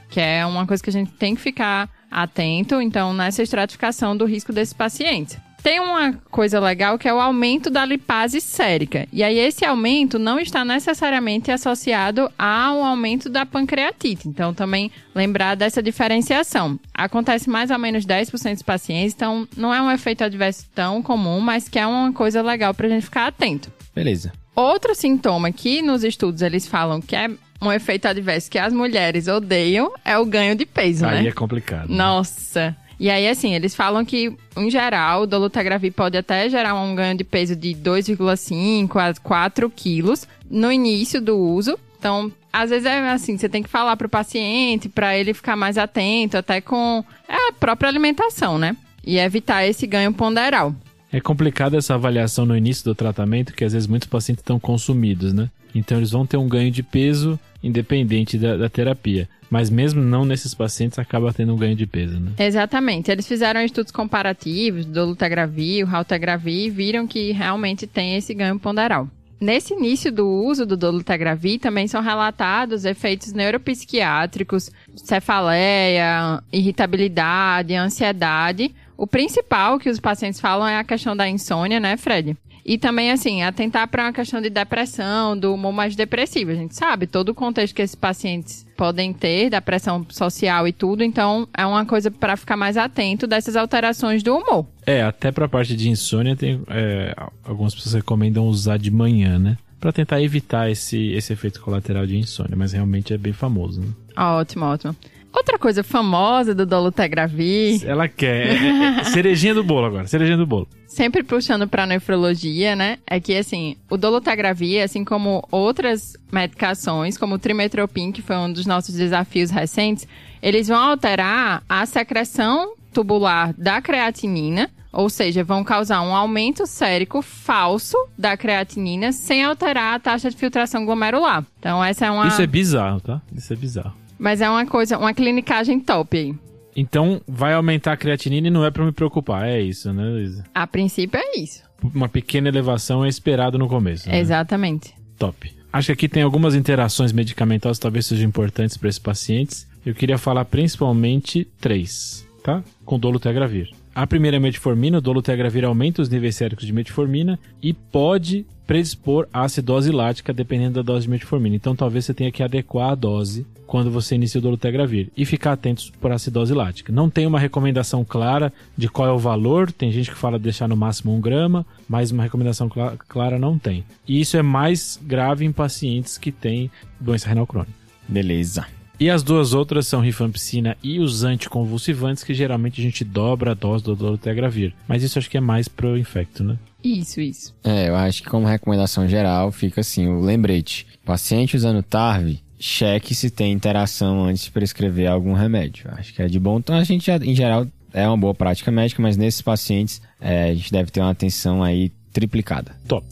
[0.10, 4.26] que é uma coisa que a gente tem que ficar atento, então, nessa estratificação do
[4.26, 5.38] risco desses pacientes.
[5.64, 9.08] Tem uma coisa legal que é o aumento da lipase sérica.
[9.14, 14.28] E aí, esse aumento não está necessariamente associado ao aumento da pancreatite.
[14.28, 16.80] Então, também lembrar dessa diferenciação.
[16.94, 21.40] Acontece mais ou menos 10% dos pacientes, então não é um efeito adverso tão comum,
[21.40, 23.72] mas que é uma coisa legal pra gente ficar atento.
[23.94, 24.34] Beleza.
[24.56, 27.30] Outro sintoma que nos estudos eles falam que é
[27.62, 31.30] um efeito adverso que as mulheres odeiam é o ganho de peso, Aí né?
[31.30, 31.88] é complicado.
[31.90, 31.96] né?
[31.96, 32.76] Nossa.
[33.00, 37.18] E aí, assim, eles falam que, em geral, o dolutegravir pode até gerar um ganho
[37.18, 41.78] de peso de 2,5 a 4 quilos no início do uso.
[41.98, 45.78] Então, às vezes é assim, você tem que falar pro paciente para ele ficar mais
[45.78, 48.76] atento, até com a própria alimentação, né?
[49.04, 50.76] E evitar esse ganho ponderal.
[51.12, 55.34] É complicado essa avaliação no início do tratamento, que às vezes muitos pacientes estão consumidos,
[55.34, 55.50] né?
[55.76, 59.28] Então eles vão ter um ganho de peso independente da, da terapia.
[59.50, 62.32] Mas mesmo não nesses pacientes, acaba tendo um ganho de peso, né?
[62.40, 63.12] Exatamente.
[63.12, 68.58] Eles fizeram estudos comparativos do Lutagravir, o Raltagravir, e viram que realmente tem esse ganho
[68.58, 69.10] ponderal.
[69.42, 78.74] Nesse início do uso do dolutegravir, também são relatados efeitos neuropsiquiátricos, cefaleia, irritabilidade, ansiedade.
[79.02, 82.38] O principal que os pacientes falam é a questão da insônia, né, Fred?
[82.64, 86.52] E também, assim, atentar para uma questão de depressão, do humor mais depressivo.
[86.52, 90.72] A gente sabe todo o contexto que esses pacientes podem ter, da pressão social e
[90.72, 91.04] tudo.
[91.04, 94.68] Então, é uma coisa para ficar mais atento dessas alterações do humor.
[94.86, 99.58] É, até pra parte de insônia, tem, é, algumas pessoas recomendam usar de manhã, né?
[99.80, 103.88] Pra tentar evitar esse, esse efeito colateral de insônia, mas realmente é bem famoso, né?
[104.16, 104.96] Ótimo, ótimo.
[105.34, 108.48] Outra coisa famosa do dolutegravir, Ela quer.
[108.48, 110.68] é- é cerejinha do bolo agora, cerejinha do bolo.
[110.88, 112.98] sempre puxando para nefrologia, né?
[113.08, 118.52] É que assim, o dolutegravir, assim como outras medicações, como o trimetropin, que foi um
[118.52, 120.06] dos nossos desafios recentes,
[120.42, 127.22] eles vão alterar a secreção tubular da creatinina, ou seja, vão causar um aumento sérico
[127.22, 131.46] falso da creatinina sem alterar a taxa de filtração glomerular.
[131.58, 133.22] Então essa é uma, Isso é bizarro, tá?
[133.34, 133.94] Isso é bizarro.
[134.22, 136.36] Mas é uma coisa, uma clinicagem top aí.
[136.76, 140.44] Então, vai aumentar a creatinina e não é pra me preocupar, é isso, né, Luísa?
[140.54, 141.64] A princípio é isso.
[141.84, 144.08] Uma pequena elevação é esperado no começo.
[144.08, 144.20] né?
[144.20, 144.94] Exatamente.
[145.18, 145.52] Top.
[145.74, 149.68] Acho que aqui tem algumas interações medicamentosas que talvez sejam importantes para esses pacientes.
[149.84, 152.64] eu queria falar principalmente três, tá?
[152.86, 153.70] Com dolutegravir.
[153.94, 159.28] A primeira é metformina, o dolutegravir aumenta os níveis séricos de metformina e pode predispor
[159.34, 161.58] à acidose lática dependendo da dose de metformina.
[161.58, 165.52] Então talvez você tenha que adequar a dose quando você inicia o dolutegravir e ficar
[165.52, 166.90] atentos por acidose lática.
[166.90, 170.70] Não tem uma recomendação clara de qual é o valor, tem gente que fala deixar
[170.70, 172.70] no máximo 1 grama, mas uma recomendação
[173.10, 173.84] clara não tem.
[174.08, 177.74] E isso é mais grave em pacientes que têm doença renal crônica.
[178.08, 178.66] Beleza.
[179.02, 183.54] E as duas outras são rifampicina e os anticonvulsivantes, que geralmente a gente dobra a
[183.56, 184.76] dose do dolutegravir.
[184.88, 186.56] Mas isso acho que é mais pro infecto, né?
[186.84, 187.52] Isso, isso.
[187.64, 190.86] É, eu acho que como recomendação geral fica assim, o lembrete.
[191.04, 195.90] Paciente usando TARV, cheque se tem interação antes de prescrever algum remédio.
[195.94, 196.60] Acho que é de bom.
[196.60, 200.52] Então a gente, já, em geral, é uma boa prática médica, mas nesses pacientes é,
[200.52, 202.76] a gente deve ter uma atenção aí triplicada.
[202.88, 203.04] Top.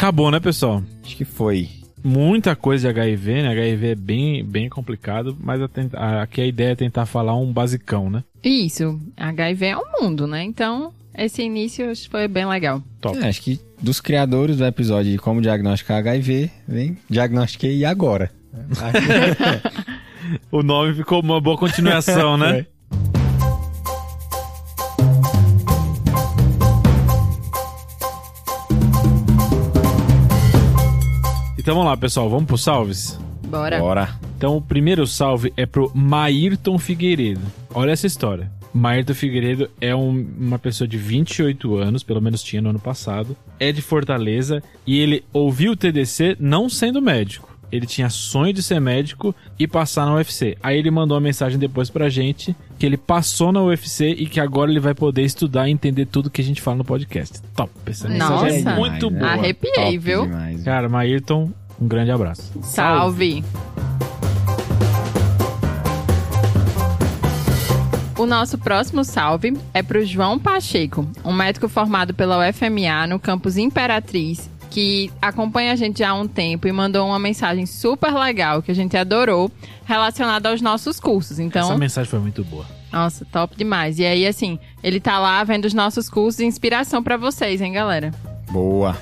[0.00, 0.82] Acabou, né, pessoal?
[1.04, 1.68] Acho que foi.
[2.02, 3.48] Muita coisa de HIV, né?
[3.50, 7.36] HIV é bem, bem complicado, mas a tent- a- aqui a ideia é tentar falar
[7.36, 8.24] um basicão, né?
[8.42, 8.98] Isso.
[9.14, 10.42] HIV é um mundo, né?
[10.42, 12.82] Então, esse início foi bem legal.
[12.98, 13.18] Top.
[13.18, 18.30] É, acho que dos criadores do episódio de como diagnosticar HIV, vem diagnostiquei e agora.
[20.50, 22.64] O nome ficou uma boa continuação, né?
[31.70, 33.16] Então vamos lá, pessoal, vamos pro salves?
[33.46, 33.78] Bora.
[33.78, 34.08] Bora.
[34.36, 37.42] Então o primeiro salve é pro Maírton Figueiredo.
[37.72, 38.50] Olha essa história.
[38.74, 43.36] Maírton Figueiredo é um- uma pessoa de 28 anos, pelo menos tinha no ano passado,
[43.60, 47.48] é de Fortaleza e ele ouviu o TDC não sendo médico.
[47.70, 50.58] Ele tinha sonho de ser médico e passar na UFC.
[50.60, 54.40] Aí ele mandou uma mensagem depois pra gente que ele passou na UFC e que
[54.40, 57.40] agora ele vai poder estudar e entender tudo que a gente fala no podcast.
[57.54, 57.70] Top.
[57.86, 58.76] Essa mensagem é Nossa.
[58.76, 59.20] muito Demais, né?
[59.20, 59.32] boa.
[59.44, 60.22] Arrepiei, Top viu?
[60.26, 60.64] demais.
[60.64, 62.52] Cara, Maírton, um grande abraço.
[62.62, 63.44] Salve.
[68.18, 73.18] O nosso próximo salve é para o João Pacheco, um médico formado pela UFMA no
[73.18, 78.12] campus Imperatriz, que acompanha a gente já há um tempo e mandou uma mensagem super
[78.12, 79.50] legal que a gente adorou,
[79.86, 81.38] relacionada aos nossos cursos.
[81.38, 82.66] Então, Essa mensagem foi muito boa.
[82.92, 83.98] nossa, top demais.
[83.98, 87.72] E aí, assim, ele tá lá vendo os nossos cursos de inspiração para vocês, hein,
[87.72, 88.12] galera?
[88.50, 88.98] Boa.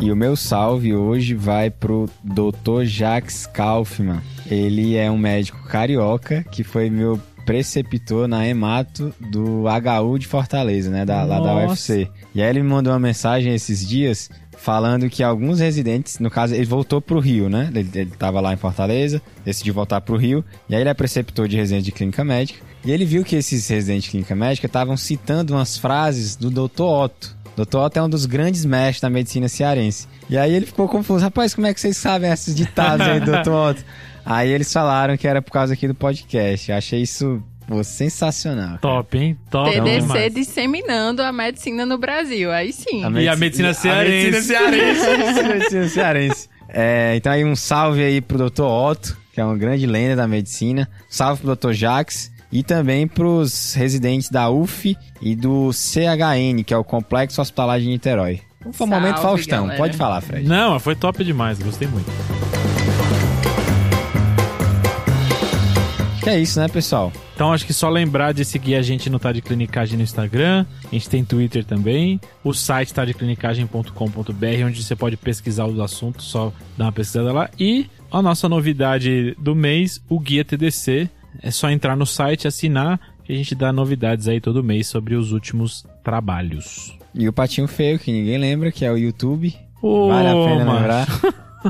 [0.00, 2.84] E o meu salve hoje vai pro Dr.
[2.84, 4.20] Jacques Kaufmann.
[4.50, 10.90] Ele é um médico carioca que foi meu preceptor na Hemato do HU de Fortaleza,
[10.90, 11.04] né?
[11.04, 11.54] Da, lá da.
[11.54, 12.08] UFC.
[12.34, 16.54] E aí ele me mandou uma mensagem esses dias falando que alguns residentes, no caso,
[16.54, 17.70] ele voltou pro Rio, né?
[17.74, 20.44] Ele, ele tava lá em Fortaleza, decidiu voltar pro Rio.
[20.68, 22.60] E aí ele é preceptor de residente de clínica médica.
[22.84, 26.82] E ele viu que esses residentes de clínica médica estavam citando umas frases do Dr.
[26.82, 27.43] Otto.
[27.56, 27.76] Dr.
[27.78, 30.08] Otto é um dos grandes mestres da medicina cearense.
[30.28, 31.22] E aí ele ficou confuso.
[31.24, 33.50] Rapaz, como é que vocês sabem esses ditados aí do Dr.
[33.50, 33.84] Otto?
[34.26, 36.70] Aí eles falaram que era por causa aqui do podcast.
[36.70, 38.78] Eu achei isso pô, sensacional.
[38.78, 39.38] Top, hein?
[39.50, 40.34] Top TDC demais.
[40.34, 42.50] disseminando a medicina no Brasil.
[42.50, 43.02] Aí sim.
[43.18, 44.56] E a medicina cearense.
[44.56, 45.40] A medicina cearense.
[45.40, 46.48] a medicina cearense.
[46.68, 48.62] É, então aí um salve aí pro Dr.
[48.62, 50.88] Otto, que é uma grande lenda da medicina.
[51.08, 51.72] Salve pro Dr.
[51.72, 52.32] Jax.
[52.54, 57.88] E também pros residentes da UF e do CHN, que é o Complexo Hospitalar de
[57.88, 58.40] Niterói.
[58.60, 59.62] Foi um Salve, momento Faustão.
[59.62, 59.76] galera.
[59.76, 60.46] Pode falar, Fred.
[60.48, 62.08] Não, foi top demais, gostei muito.
[66.22, 67.12] Que é isso, né, pessoal?
[67.34, 70.64] Então acho que só lembrar de seguir a gente no Tá de Clinicagem no Instagram,
[70.84, 76.52] a gente tem Twitter também, o site tadeclinicagem.com.br, onde você pode pesquisar os assuntos, só
[76.78, 77.50] dar uma pesquisada lá.
[77.58, 81.10] E a nossa novidade do mês, o Guia TDC.
[81.42, 85.14] É só entrar no site, assinar, que a gente dá novidades aí todo mês sobre
[85.14, 86.96] os últimos trabalhos.
[87.14, 89.54] E o Patinho Feio, que ninguém lembra, que é o YouTube.
[89.82, 90.78] Ô, vale a pena macho.
[90.78, 91.06] lembrar.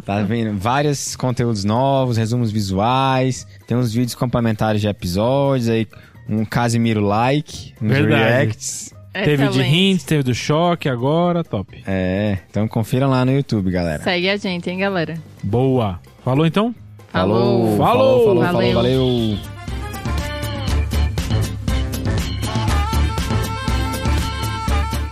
[0.05, 5.87] Tá vendo vários conteúdos novos, resumos visuais, tem uns vídeos complementares de episódios, aí
[6.29, 8.22] um Casimiro like, uns Verdade.
[8.22, 8.92] reacts.
[9.12, 9.77] Teve de Excelente.
[9.77, 11.81] Hint, teve do Choque, agora, top.
[11.87, 14.03] É, então confiram lá no YouTube, galera.
[14.03, 15.14] Segue a gente, hein, galera?
[15.40, 16.00] Boa.
[16.24, 16.74] Falou então?
[17.12, 17.77] Falou.
[17.77, 18.24] falou, Falou.
[18.24, 18.53] falou, Valeu.
[18.53, 19.54] falou, valeu.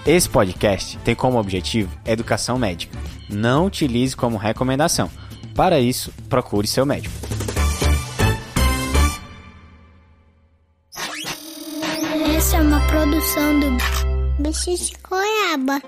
[0.05, 2.99] Esse podcast tem como objetivo educação médica.
[3.31, 5.09] Não utilize como recomendação.
[5.55, 7.15] Para isso, procure seu médico.
[12.37, 15.81] Essa é uma produção do Bicho de Goiaba.